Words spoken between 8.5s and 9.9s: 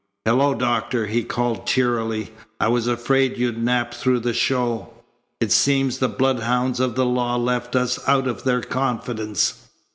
confidence."